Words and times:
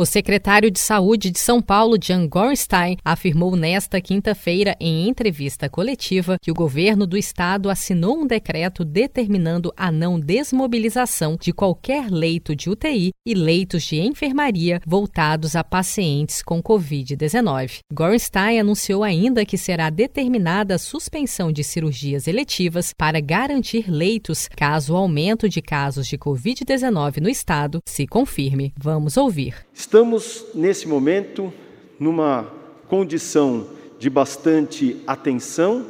O 0.00 0.06
secretário 0.06 0.70
de 0.70 0.80
Saúde 0.80 1.30
de 1.30 1.38
São 1.38 1.60
Paulo, 1.60 1.98
Jan 2.02 2.26
Gorstein, 2.26 2.96
afirmou 3.04 3.54
nesta 3.54 4.00
quinta-feira, 4.00 4.74
em 4.80 5.06
entrevista 5.06 5.68
coletiva, 5.68 6.38
que 6.40 6.50
o 6.50 6.54
governo 6.54 7.06
do 7.06 7.18
estado 7.18 7.68
assinou 7.68 8.16
um 8.16 8.26
decreto 8.26 8.82
determinando 8.82 9.70
a 9.76 9.92
não 9.92 10.18
desmobilização 10.18 11.36
de 11.38 11.52
qualquer 11.52 12.10
leito 12.10 12.56
de 12.56 12.70
UTI 12.70 13.10
e 13.26 13.34
leitos 13.34 13.82
de 13.82 14.00
enfermaria 14.00 14.80
voltados 14.86 15.54
a 15.54 15.62
pacientes 15.62 16.42
com 16.42 16.62
Covid-19. 16.62 17.80
Gorstein 17.92 18.58
anunciou 18.58 19.04
ainda 19.04 19.44
que 19.44 19.58
será 19.58 19.90
determinada 19.90 20.76
a 20.76 20.78
suspensão 20.78 21.52
de 21.52 21.62
cirurgias 21.62 22.26
eletivas 22.26 22.94
para 22.96 23.20
garantir 23.20 23.90
leitos 23.90 24.48
caso 24.48 24.94
o 24.94 24.96
aumento 24.96 25.46
de 25.46 25.60
casos 25.60 26.06
de 26.06 26.16
Covid-19 26.16 27.20
no 27.20 27.28
estado 27.28 27.80
se 27.84 28.06
confirme. 28.06 28.72
Vamos 28.78 29.18
ouvir. 29.18 29.54
Estamos, 29.90 30.46
nesse 30.54 30.86
momento, 30.86 31.52
numa 31.98 32.46
condição 32.86 33.70
de 33.98 34.08
bastante 34.08 35.02
atenção 35.04 35.84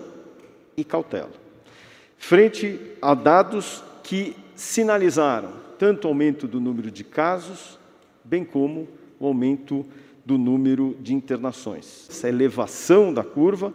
e 0.74 0.82
cautela, 0.82 1.28
frente 2.16 2.80
a 3.02 3.12
dados 3.12 3.84
que 4.02 4.34
sinalizaram 4.56 5.52
tanto 5.78 6.06
o 6.06 6.08
aumento 6.08 6.48
do 6.48 6.58
número 6.58 6.90
de 6.90 7.04
casos, 7.04 7.78
bem 8.24 8.42
como 8.42 8.88
o 9.18 9.26
aumento 9.26 9.84
do 10.24 10.38
número 10.38 10.96
de 10.98 11.12
internações. 11.12 12.06
Essa 12.08 12.26
elevação 12.26 13.12
da 13.12 13.22
curva 13.22 13.70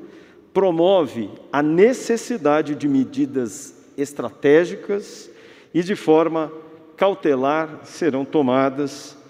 promove 0.51 1.29
a 1.53 1.61
necessidade 1.61 2.73
de 2.73 2.87
medidas 2.87 3.75
estratégicas 3.95 5.29
e 5.71 5.83
de 5.83 5.95
forma 5.95 6.51
cautelar 6.97 7.81
serão 7.83 8.25
tomadas 8.25 9.23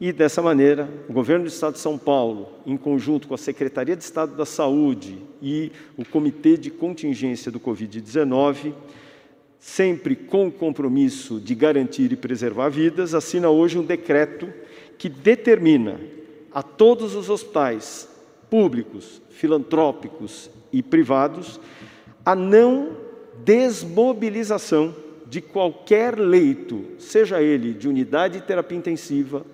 e 0.00 0.12
dessa 0.12 0.40
maneira, 0.40 0.88
o 1.08 1.12
governo 1.12 1.44
do 1.44 1.48
Estado 1.48 1.74
de 1.74 1.80
São 1.80 1.98
Paulo, 1.98 2.50
em 2.64 2.76
conjunto 2.76 3.26
com 3.26 3.34
a 3.34 3.38
Secretaria 3.38 3.96
de 3.96 4.04
Estado 4.04 4.36
da 4.36 4.46
Saúde 4.46 5.18
e 5.42 5.72
o 5.96 6.04
Comitê 6.04 6.56
de 6.56 6.70
Contingência 6.70 7.50
do 7.50 7.58
Covid-19, 7.58 8.72
sempre 9.58 10.14
com 10.14 10.46
o 10.46 10.52
compromisso 10.52 11.40
de 11.40 11.52
garantir 11.52 12.12
e 12.12 12.16
preservar 12.16 12.68
vidas, 12.68 13.12
assina 13.12 13.50
hoje 13.50 13.76
um 13.76 13.84
decreto 13.84 14.52
que 14.96 15.08
determina 15.08 16.00
a 16.52 16.62
todos 16.62 17.16
os 17.16 17.28
hospitais 17.28 18.08
públicos, 18.48 19.20
filantrópicos 19.30 20.48
e 20.72 20.80
privados 20.80 21.60
a 22.24 22.36
não 22.36 22.96
desmobilização 23.44 24.94
de 25.26 25.40
qualquer 25.40 26.18
leito, 26.18 26.84
seja 26.98 27.42
ele 27.42 27.74
de 27.74 27.88
unidade 27.88 28.40
de 28.40 28.46
terapia 28.46 28.78
intensiva, 28.78 29.44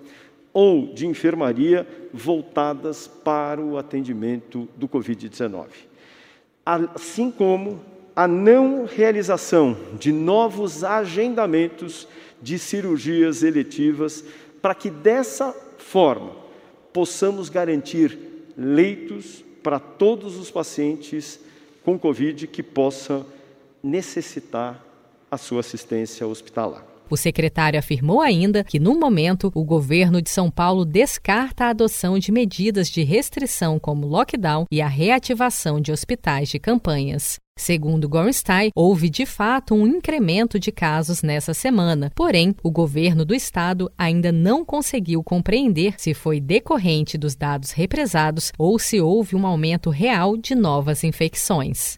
ou 0.55 0.93
de 0.93 1.05
enfermaria 1.05 1.85
voltadas 2.13 3.07
para 3.07 3.59
o 3.59 3.77
atendimento 3.77 4.69
do 4.77 4.87
Covid-19. 4.87 5.67
Assim 6.65 7.29
como 7.29 7.81
a 8.15 8.25
não 8.25 8.85
realização 8.85 9.75
de 9.99 10.13
novos 10.13 10.81
agendamentos 10.81 12.07
de 12.41 12.57
cirurgias 12.57 13.43
eletivas, 13.43 14.23
para 14.61 14.73
que 14.73 14.89
dessa 14.89 15.53
forma 15.77 16.31
possamos 16.93 17.49
garantir 17.49 18.17
leitos 18.57 19.43
para 19.61 19.77
todos 19.77 20.37
os 20.37 20.49
pacientes 20.49 21.37
com 21.83 21.99
Covid 21.99 22.47
que 22.47 22.63
possam 22.63 23.25
necessitar 23.83 24.81
a 25.29 25.37
sua 25.37 25.59
assistência 25.59 26.25
hospitalar. 26.25 26.94
O 27.09 27.15
secretário 27.15 27.79
afirmou 27.79 28.21
ainda 28.21 28.63
que, 28.63 28.79
no 28.79 28.99
momento, 28.99 29.51
o 29.53 29.63
governo 29.63 30.21
de 30.21 30.29
São 30.29 30.49
Paulo 30.49 30.83
descarta 30.83 31.65
a 31.65 31.69
adoção 31.69 32.17
de 32.17 32.31
medidas 32.31 32.89
de 32.89 33.03
restrição 33.03 33.79
como 33.79 34.07
lockdown 34.07 34.65
e 34.71 34.81
a 34.81 34.87
reativação 34.87 35.79
de 35.79 35.91
hospitais 35.91 36.49
de 36.49 36.59
campanhas. 36.59 37.39
Segundo 37.57 38.09
Gornstein, 38.09 38.69
houve 38.75 39.09
de 39.09 39.25
fato 39.25 39.73
um 39.73 39.87
incremento 39.87 40.59
de 40.59 40.73
casos 40.73 41.21
nessa 41.21 41.53
semana, 41.53 42.11
porém, 42.13 42.53
o 42.61 42.69
governo 42.69 43.23
do 43.23 43.33
estado 43.33 43.89
ainda 43.97 44.29
não 44.29 44.65
conseguiu 44.65 45.23
compreender 45.23 45.93
se 45.97 46.13
foi 46.13 46.41
decorrente 46.41 47.17
dos 47.17 47.33
dados 47.33 47.71
represados 47.71 48.51
ou 48.57 48.77
se 48.77 48.99
houve 48.99 49.37
um 49.37 49.47
aumento 49.47 49.89
real 49.89 50.35
de 50.35 50.53
novas 50.53 51.01
infecções. 51.05 51.97